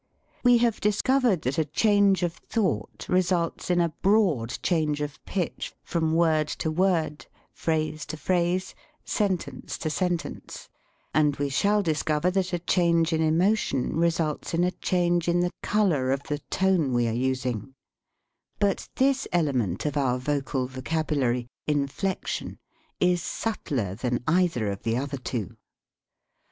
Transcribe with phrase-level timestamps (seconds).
[0.43, 5.75] We have discovered that a change of thought results in a broad change of pitch
[5.83, 8.73] from word to word, phrase to phrase,
[9.05, 10.69] sentence to sentence,
[11.13, 15.41] and we shall discover that a change in emo tion results in a change in
[15.41, 17.75] the color of the tone we are using;
[18.57, 22.57] but this element of our vocal vocabulary, inflection,
[22.99, 24.13] is subtler than.
[24.13, 25.57] 55 THE SPEAKING VOICE either of the other two.